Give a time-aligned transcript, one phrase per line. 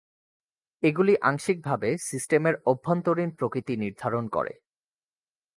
[0.83, 4.53] এগুলি আংশিকভাবে সিস্টেমের অভ্যন্তরীণ প্রকৃতি নির্ধারণ করে।